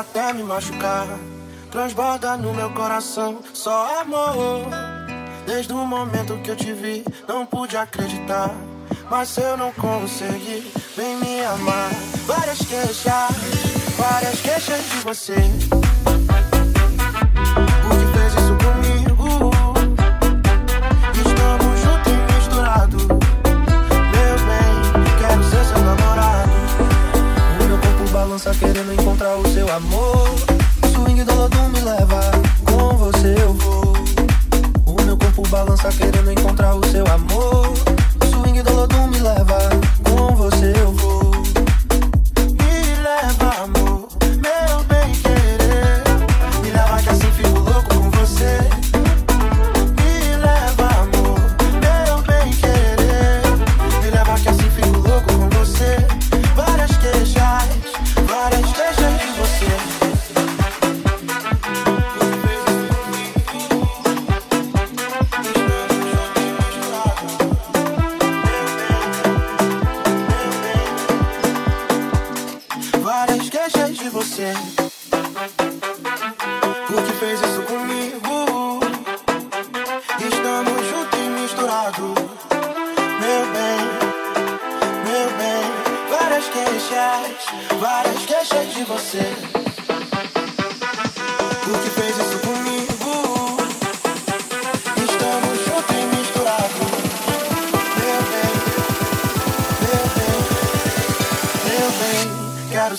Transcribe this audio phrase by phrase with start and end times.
[0.00, 1.06] até me machucar.
[1.70, 4.66] Transborda no meu coração só amor.
[5.46, 8.50] Desde o momento que eu te vi, não pude acreditar.
[9.10, 11.90] Mas eu não consegui, vem me amar.
[12.26, 13.04] Várias queixas,
[13.96, 15.34] várias queixas de você.
[28.42, 30.30] dança querendo encontrar o seu amor.
[30.94, 32.20] Swing do Lodum me leva,
[32.64, 33.92] com você eu vou.
[34.86, 37.74] O meu corpo balança querendo encontrar o seu amor.
[38.30, 39.58] Swing do Lodum me leva,
[40.02, 41.19] com você eu vou.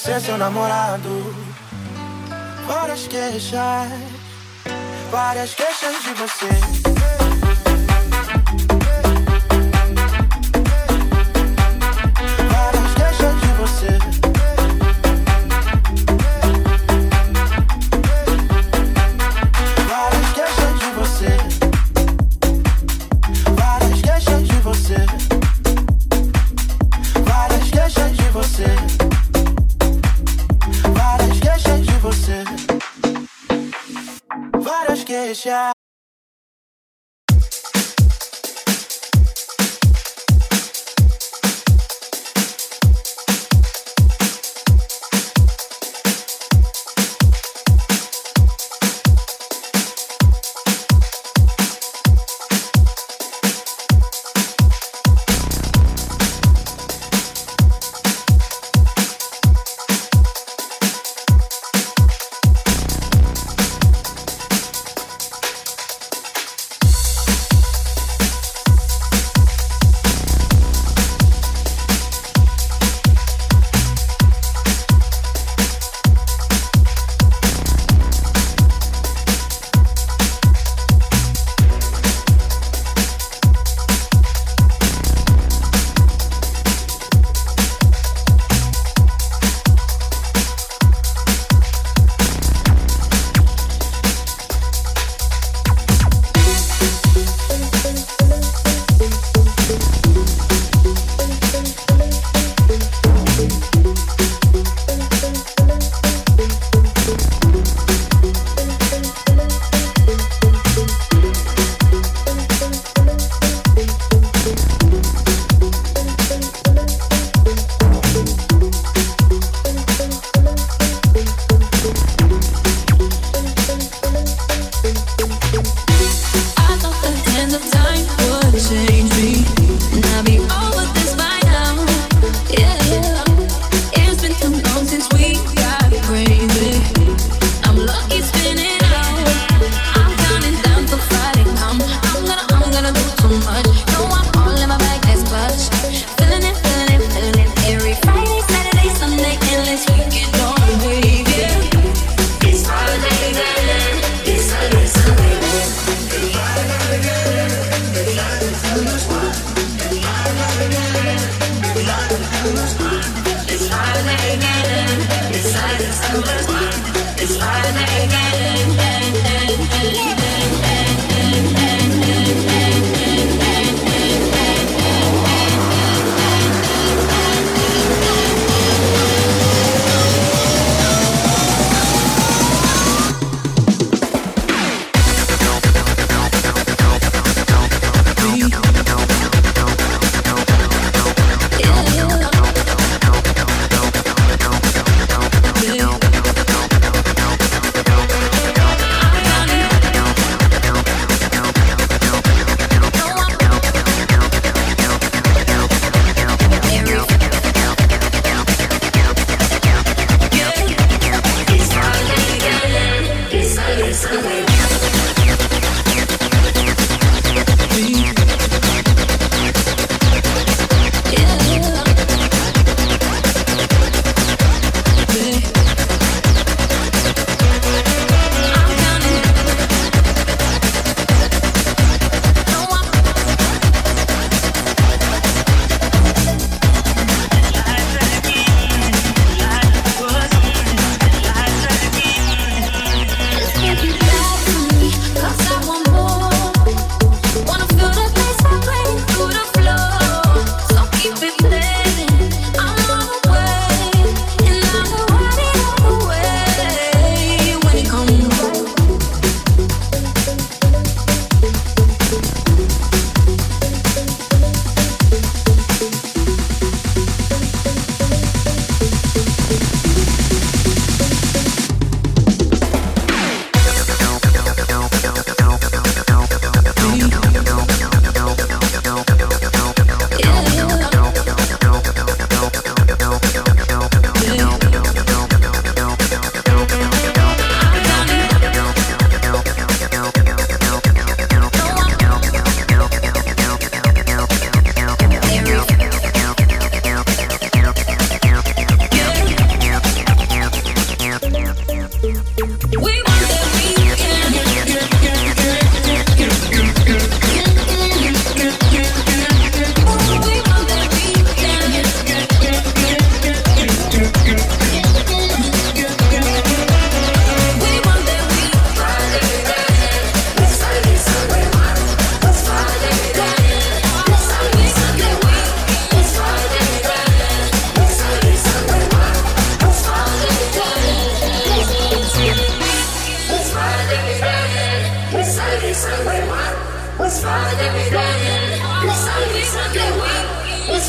[0.00, 1.34] ser seu namorado.
[2.66, 3.90] Várias queixas,
[5.10, 6.79] várias queixas de você.
[35.40, 35.79] pressure.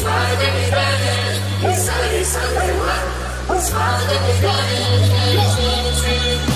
[0.03, 0.09] It's
[1.87, 3.55] Friday, Sunday, what?
[3.55, 5.37] It's Friday, Sunday,
[5.93, 6.50] Sunday,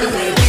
[0.00, 0.39] Escalade.